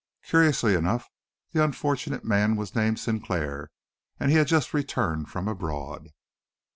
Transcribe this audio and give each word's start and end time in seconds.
Curiously 0.23 0.73
enough, 0.73 1.07
the 1.51 1.63
unfortunate 1.63 2.25
man 2.25 2.55
was 2.55 2.73
named 2.73 2.99
Sinclair, 2.99 3.69
and 4.19 4.31
he 4.31 4.37
had 4.37 4.47
just 4.47 4.73
returned 4.73 5.29
from 5.29 5.47
abroad." 5.47 6.07